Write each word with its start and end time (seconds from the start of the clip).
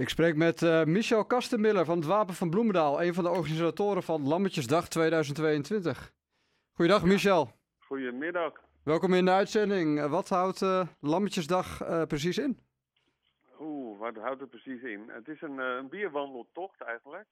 Ik 0.00 0.08
spreek 0.08 0.36
met 0.36 0.62
uh, 0.62 0.84
Michel 0.84 1.24
Kastenmiller 1.24 1.84
van 1.84 1.96
het 1.96 2.06
Wapen 2.06 2.34
van 2.34 2.50
Bloemendaal, 2.50 3.02
een 3.02 3.14
van 3.14 3.24
de 3.24 3.30
organisatoren 3.30 4.02
van 4.02 4.28
Lammetjesdag 4.28 4.88
2022. 4.88 6.12
Goeiedag 6.72 7.04
Michel. 7.04 7.48
Goedemiddag. 7.78 8.52
Welkom 8.84 9.14
in 9.14 9.24
de 9.24 9.30
uitzending. 9.30 10.06
Wat 10.06 10.28
houdt 10.28 10.60
uh, 10.60 10.86
Lammetjesdag 11.00 11.82
uh, 11.82 12.02
precies 12.02 12.38
in? 12.38 12.58
Oeh, 13.58 13.98
wat 13.98 14.14
houdt 14.16 14.40
het 14.40 14.50
precies 14.50 14.82
in? 14.82 15.08
Het 15.08 15.28
is 15.28 15.42
een, 15.42 15.58
een 15.58 15.88
bierwandeltocht 15.88 16.80
eigenlijk, 16.80 17.28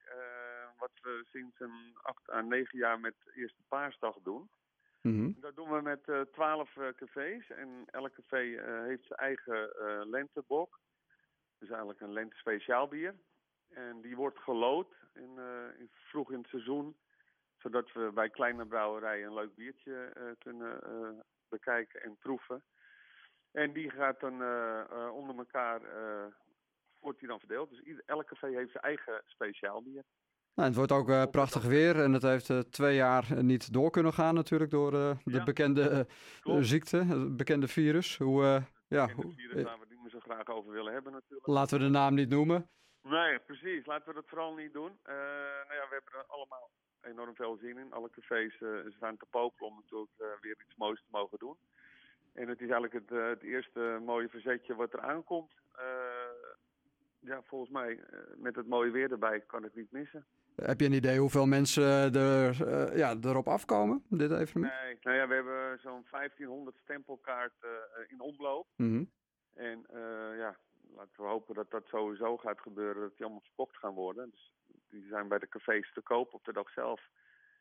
wat 0.78 0.92
we 1.02 1.24
sinds 1.32 1.60
een 1.60 1.96
acht 2.02 2.30
à 2.30 2.40
negen 2.40 2.78
jaar 2.78 3.00
met 3.00 3.14
Eerste 3.34 3.62
Paarsdag 3.68 4.16
doen. 4.22 4.48
Mm 5.00 5.18
-hmm. 5.18 5.36
Dat 5.40 5.56
doen 5.56 5.70
we 5.70 5.80
met 5.82 6.30
twaalf 6.32 6.70
cafés 6.96 7.50
en 7.50 7.68
elk 7.90 8.12
café 8.14 8.60
heeft 8.86 9.06
zijn 9.06 9.18
eigen 9.18 9.70
lentebok. 10.10 10.78
Dus 11.58 11.68
eigenlijk 11.68 12.00
een 12.00 12.12
lente 12.12 12.36
speciaal 12.36 12.88
bier. 12.88 13.14
En 13.68 14.00
die 14.00 14.16
wordt 14.16 14.38
gelood 14.38 14.92
in, 15.14 15.30
uh, 15.36 15.80
in, 15.80 15.88
vroeg 15.92 16.32
in 16.32 16.38
het 16.38 16.48
seizoen. 16.48 16.96
Zodat 17.56 17.92
we 17.92 18.10
bij 18.14 18.30
kleine 18.30 18.66
brouwerijen 18.66 19.26
een 19.26 19.34
leuk 19.34 19.54
biertje 19.54 20.12
uh, 20.16 20.22
kunnen 20.38 20.80
uh, 20.86 21.08
bekijken 21.48 22.02
en 22.02 22.16
proeven. 22.18 22.62
En 23.50 23.72
die 23.72 23.90
gaat 23.90 24.20
dan 24.20 24.32
onder 25.12 25.36
elkaar, 25.36 25.80
wordt 26.98 27.18
die 27.18 27.28
dan 27.28 27.38
verdeeld. 27.38 27.70
Dus 27.70 27.80
ieder, 27.80 28.02
elk 28.06 28.26
café 28.26 28.46
heeft 28.46 28.70
zijn 28.70 28.84
eigen 28.84 29.22
speciaal 29.26 29.82
bier. 29.82 30.02
Nou, 30.54 30.68
het 30.68 30.76
wordt 30.76 30.92
ook 30.92 31.30
prachtig 31.30 31.62
weer 31.62 32.02
en 32.02 32.12
het 32.12 32.22
heeft 32.22 32.72
twee 32.72 32.94
jaar 32.94 33.42
niet 33.44 33.72
door 33.72 33.90
kunnen 33.90 34.12
gaan 34.12 34.34
natuurlijk 34.34 34.70
door 34.70 34.90
de 34.90 35.16
ja, 35.24 35.44
bekende 35.44 36.06
ziekte, 36.60 36.96
het 36.96 37.36
bekende 37.36 37.68
virus. 37.68 38.16
Hoe, 38.16 38.62
ja, 38.88 39.08
hoe, 39.08 39.34
graag 40.28 40.46
over 40.46 40.72
willen 40.72 40.92
hebben 40.92 41.12
natuurlijk. 41.12 41.46
Laten 41.46 41.78
we 41.78 41.84
de 41.84 41.90
naam 41.90 42.14
niet 42.14 42.28
noemen. 42.28 42.68
Nee, 43.02 43.38
precies. 43.38 43.86
Laten 43.86 44.08
we 44.08 44.14
dat 44.14 44.28
vooral 44.28 44.54
niet 44.54 44.72
doen. 44.72 44.90
Uh, 44.90 45.14
nou 45.68 45.74
ja, 45.80 45.84
we 45.88 45.94
hebben 45.94 46.12
er 46.12 46.24
allemaal 46.26 46.70
enorm 47.00 47.34
veel 47.34 47.56
zin 47.60 47.78
in. 47.78 47.92
Alle 47.92 48.10
cafés 48.10 48.60
uh, 48.60 48.70
staan 48.88 49.16
te 49.16 49.26
popelen 49.30 49.70
om 49.70 49.76
natuurlijk 49.76 50.12
uh, 50.18 50.26
weer 50.40 50.56
iets 50.66 50.76
moois 50.76 51.00
te 51.00 51.08
mogen 51.10 51.38
doen. 51.38 51.56
En 52.32 52.48
het 52.48 52.60
is 52.60 52.70
eigenlijk 52.70 52.92
het, 52.92 53.10
het 53.10 53.42
eerste 53.42 54.00
mooie 54.04 54.28
verzetje 54.28 54.74
wat 54.74 54.92
er 54.92 55.00
aankomt. 55.00 55.52
ja, 57.20 57.42
volgens 57.42 57.70
mij 57.70 58.00
met 58.36 58.56
het 58.56 58.66
mooie 58.66 58.90
weer 58.90 59.10
erbij 59.12 59.40
kan 59.40 59.62
het 59.62 59.74
niet 59.74 59.92
missen. 59.92 60.26
Heb 60.54 60.80
je 60.80 60.86
een 60.86 60.92
idee 60.92 61.18
hoeveel 61.18 61.46
mensen 61.46 62.14
er, 62.14 62.96
ja, 62.96 63.16
erop 63.22 63.48
afkomen, 63.48 64.04
dit 64.08 64.30
evenement? 64.30 64.74
Nee, 64.82 64.98
nou 65.02 65.16
ja, 65.16 65.28
we 65.28 65.34
hebben 65.34 65.78
zo'n 65.80 66.06
1500 66.10 66.76
stempelkaarten 66.82 67.70
in 68.08 68.20
omloop. 68.20 68.66
Mm 68.76 68.90
-hmm. 68.90 69.10
En 69.54 69.86
uh, 69.92 70.38
ja, 70.38 70.56
laten 70.94 71.22
we 71.22 71.22
hopen 71.22 71.54
dat 71.54 71.70
dat 71.70 71.86
sowieso 71.86 72.36
gaat 72.36 72.60
gebeuren, 72.60 73.02
dat 73.02 73.16
die 73.16 73.24
allemaal 73.24 73.44
verkocht 73.44 73.76
gaan 73.76 73.94
worden. 73.94 74.30
Dus 74.30 74.52
die 74.88 75.06
zijn 75.08 75.28
bij 75.28 75.38
de 75.38 75.48
cafés 75.48 75.92
te 75.92 76.00
koop 76.00 76.34
op 76.34 76.44
de 76.44 76.52
dag 76.52 76.70
zelf. 76.70 77.00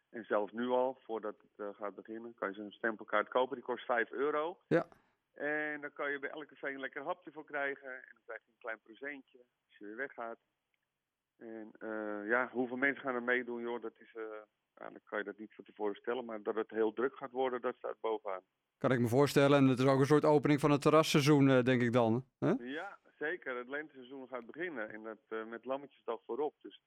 En 0.09 0.25
zelfs 0.25 0.51
nu 0.51 0.67
al, 0.67 0.99
voordat 1.03 1.35
het 1.55 1.75
gaat 1.75 1.95
beginnen, 1.95 2.33
kan 2.33 2.49
je 2.49 2.55
zo'n 2.55 2.71
stempelkaart 2.71 3.27
kopen. 3.27 3.55
Die 3.55 3.65
kost 3.65 3.85
5 3.85 4.11
euro. 4.11 4.57
Ja. 4.67 4.87
En 5.33 5.81
dan 5.81 5.93
kan 5.93 6.11
je 6.11 6.19
bij 6.19 6.29
elke 6.29 6.45
café 6.45 6.67
een 6.67 6.79
lekker 6.79 7.03
hapje 7.03 7.31
voor 7.31 7.45
krijgen. 7.45 7.87
En 7.87 8.01
dan 8.13 8.21
krijg 8.25 8.41
je 8.45 8.51
een 8.51 8.59
klein 8.59 8.79
presentje 8.83 9.37
als 9.65 9.77
je 9.77 9.85
weer 9.85 9.95
weggaat. 9.95 10.37
En 11.37 11.71
uh, 11.79 12.27
ja, 12.27 12.49
hoeveel 12.51 12.77
mensen 12.77 13.01
gaan 13.01 13.15
er 13.15 13.23
meedoen, 13.23 13.61
joh, 13.61 13.81
dat 13.81 13.93
is, 13.97 14.13
uh, 14.15 14.23
eigenlijk 14.73 15.05
kan 15.05 15.17
je 15.17 15.23
dat 15.23 15.37
niet 15.37 15.53
van 15.53 15.63
tevoren 15.63 15.95
stellen, 15.95 16.25
maar 16.25 16.43
dat 16.43 16.55
het 16.55 16.69
heel 16.69 16.93
druk 16.93 17.15
gaat 17.15 17.31
worden, 17.31 17.61
dat 17.61 17.75
staat 17.75 17.99
bovenaan. 17.99 18.41
Kan 18.77 18.91
ik 18.91 18.99
me 18.99 19.07
voorstellen, 19.07 19.57
en 19.57 19.67
het 19.67 19.79
is 19.79 19.85
ook 19.85 19.99
een 19.99 20.05
soort 20.05 20.25
opening 20.25 20.59
van 20.59 20.71
het 20.71 20.81
terrasseizoen, 20.81 21.49
uh, 21.49 21.63
denk 21.63 21.81
ik 21.81 21.93
dan. 21.93 22.25
Ja, 22.59 22.97
zeker. 23.19 23.57
Het 23.57 23.67
lenteseizoen 23.67 24.27
gaat 24.27 24.45
beginnen 24.45 24.93
en 24.93 25.03
dat 25.03 25.47
met 25.49 25.65
lammetjesdag 25.65 26.19
voorop. 26.25 26.53
Dus 26.61 26.81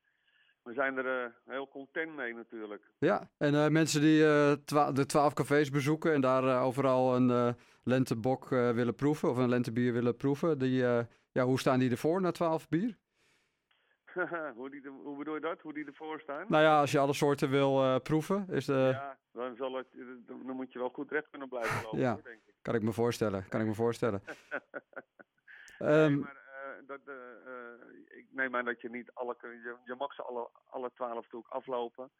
we 0.62 0.72
zijn 0.72 0.96
er 0.96 1.34
heel 1.46 1.68
content 1.68 2.16
mee 2.16 2.34
natuurlijk. 2.34 2.90
Ja, 2.98 3.30
en 3.36 3.72
mensen 3.72 4.00
die 4.00 4.24
twa 4.64 4.92
de 4.92 5.06
twaalf 5.06 5.32
cafés 5.32 5.70
bezoeken 5.70 6.12
en 6.12 6.20
daar 6.20 6.62
overal 6.62 7.16
een 7.16 7.56
lentebok 7.82 8.48
willen 8.48 8.94
proeven 8.94 9.30
of 9.30 9.36
een 9.36 9.48
lentebier 9.48 9.92
willen 9.92 10.16
proeven, 10.16 10.58
die, 10.58 10.82
ja, 11.32 11.44
hoe 11.44 11.58
staan 11.58 11.78
die 11.78 11.90
ervoor 11.90 12.20
na 12.20 12.30
twaalf 12.30 12.68
bier? 12.68 12.96
hoe, 14.56 14.70
die 14.70 14.80
de, 14.80 14.88
hoe 14.88 15.16
bedoel 15.16 15.34
je 15.34 15.40
dat? 15.40 15.60
Hoe 15.60 15.72
die 15.72 15.86
ervoor 15.86 16.20
staan? 16.20 16.44
Nou 16.48 16.62
ja, 16.62 16.80
als 16.80 16.90
je 16.90 16.98
alle 16.98 17.12
soorten 17.12 17.50
wil 17.50 17.84
uh, 17.84 17.96
proeven, 17.98 18.46
is 18.48 18.64
de... 18.64 18.90
Ja, 18.92 19.18
dan, 19.32 19.56
zal 19.56 19.74
het, 19.74 19.86
dan 20.26 20.56
moet 20.56 20.72
je 20.72 20.78
wel 20.78 20.88
goed 20.88 21.10
recht 21.10 21.30
kunnen 21.30 21.48
blijven 21.48 21.82
lopen, 21.82 21.98
ja, 21.98 22.12
hoor, 22.12 22.22
denk 22.22 22.42
ik. 22.46 22.54
kan 22.62 22.74
ik 22.74 22.82
me 22.82 22.92
voorstellen. 22.92 23.48
Kan 23.48 23.60
ik 23.60 23.66
me 23.66 23.74
voorstellen. 23.74 24.22
nee, 25.78 26.04
um, 26.04 26.18
maar 26.18 26.34
uh, 26.80 26.86
dat, 26.86 27.00
uh, 27.04 28.16
ik 28.18 28.26
neem 28.30 28.56
aan 28.56 28.64
dat 28.64 28.80
je 28.80 28.90
niet 28.90 29.10
alle... 29.12 29.36
Je, 29.40 29.76
je 29.84 29.94
mag 29.98 30.14
ze 30.14 30.22
alle, 30.22 30.48
alle 30.70 30.90
twaalf 30.94 31.22
natuurlijk 31.22 31.52
aflopen. 31.52 32.10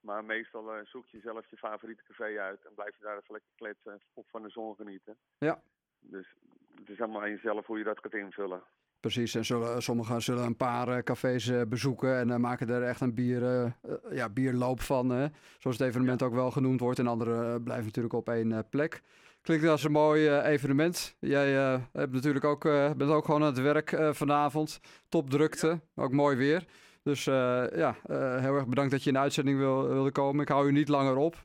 Maar 0.00 0.24
meestal 0.24 0.70
zoek 0.84 1.06
je 1.06 1.20
zelf 1.20 1.50
je 1.50 1.56
favoriete 1.56 2.02
café 2.02 2.40
uit 2.40 2.64
en 2.64 2.74
blijf 2.74 2.96
je 2.96 3.04
daar 3.04 3.16
even 3.16 3.32
lekker 3.32 3.50
kletsen 3.56 4.00
of 4.12 4.26
van 4.28 4.42
de 4.42 4.50
zon 4.50 4.74
genieten. 4.74 5.16
Ja. 5.38 5.62
Dus 6.00 6.34
het 6.74 6.88
is 6.88 7.00
allemaal 7.00 7.22
aan 7.22 7.30
jezelf 7.30 7.66
hoe 7.66 7.78
je 7.78 7.84
dat 7.84 7.98
gaat 7.98 8.14
invullen. 8.14 8.62
Precies, 9.04 9.34
en 9.34 9.44
zullen, 9.44 9.82
sommigen 9.82 10.22
zullen 10.22 10.44
een 10.44 10.56
paar 10.56 10.88
uh, 10.88 10.98
cafés 10.98 11.46
uh, 11.46 11.62
bezoeken 11.68 12.18
en 12.18 12.28
uh, 12.28 12.36
maken 12.36 12.68
er 12.68 12.82
echt 12.82 13.00
een 13.00 13.14
bier, 13.14 13.74
ja, 14.10 14.28
bierloop 14.28 14.80
van. 14.80 15.30
zoals 15.58 15.78
het 15.78 15.86
evenement 15.88 16.22
ook 16.22 16.34
wel 16.34 16.50
genoemd 16.50 16.80
wordt. 16.80 16.98
En 16.98 17.06
anderen 17.06 17.62
blijven 17.62 17.84
natuurlijk 17.84 18.14
op 18.14 18.28
één 18.28 18.66
plek. 18.70 19.02
Klinkt 19.42 19.66
als 19.66 19.84
een 19.84 19.92
mooi 19.92 20.30
evenement. 20.30 21.16
Jij 21.18 21.52
hebt 21.92 22.12
natuurlijk 22.12 22.44
ook, 22.44 22.62
bent 22.96 23.02
ook 23.02 23.24
gewoon 23.24 23.40
aan 23.40 23.46
het 23.46 23.60
werk 23.60 23.96
vanavond. 24.10 24.80
Topdrukte, 25.08 25.66
ja. 25.66 26.02
ook 26.02 26.12
mooi 26.12 26.36
weer. 26.36 26.64
Dus 27.02 27.24
ja, 27.24 27.96
heel 28.40 28.54
erg 28.54 28.66
bedankt 28.66 28.90
dat 28.90 29.02
je 29.02 29.08
in 29.08 29.14
de 29.14 29.22
uitzending 29.22 29.58
wil, 29.58 29.88
wilde 29.88 30.10
komen. 30.10 30.42
Ik 30.42 30.48
hou 30.48 30.68
u 30.68 30.72
niet 30.72 30.88
langer 30.88 31.16
op. 31.16 31.44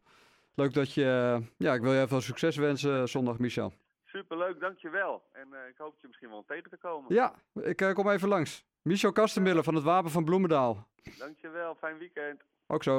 Leuk 0.54 0.74
dat 0.74 0.94
je, 0.94 1.42
ja, 1.58 1.74
ik 1.74 1.82
wil 1.82 1.94
je 1.94 2.08
veel 2.08 2.22
succes 2.22 2.56
wensen 2.56 3.10
zondag, 3.10 3.40
Michel. 3.40 3.74
Superleuk, 4.20 4.60
dankjewel. 4.60 5.24
En 5.32 5.48
uh, 5.52 5.58
ik 5.70 5.78
hoop 5.78 5.96
je 6.02 6.08
misschien 6.08 6.30
wel 6.30 6.44
tegen 6.48 6.70
te 6.70 6.78
komen. 6.78 7.14
Ja, 7.14 7.34
ik 7.54 7.82
uh, 7.82 7.94
kom 7.94 8.10
even 8.10 8.28
langs. 8.28 8.66
Michel 8.82 9.12
Kastenmiller 9.12 9.64
van 9.64 9.76
het 9.76 9.84
Wapen 9.84 10.12
van 10.12 10.26
Bloemendaal. 10.26 10.88
Dankjewel, 11.18 11.76
fijn 11.76 11.98
weekend. 11.98 12.42
Ook 12.68 12.84
zo. 12.84 12.98